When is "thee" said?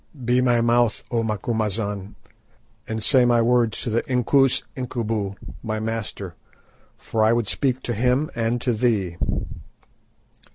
8.73-9.17